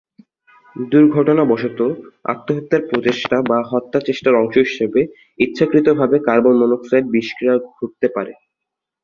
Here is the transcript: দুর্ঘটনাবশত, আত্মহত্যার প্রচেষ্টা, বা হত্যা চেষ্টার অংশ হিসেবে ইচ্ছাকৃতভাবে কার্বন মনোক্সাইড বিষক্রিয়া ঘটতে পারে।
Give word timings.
দুর্ঘটনাবশত, 0.75 1.79
আত্মহত্যার 2.25 2.83
প্রচেষ্টা, 2.89 3.37
বা 3.49 3.57
হত্যা 3.71 3.99
চেষ্টার 4.07 4.33
অংশ 4.35 4.55
হিসেবে 4.67 5.01
ইচ্ছাকৃতভাবে 5.39 6.17
কার্বন 6.27 6.55
মনোক্সাইড 6.61 7.05
বিষক্রিয়া 7.15 7.55
ঘটতে 7.77 8.07
পারে। 8.15 8.33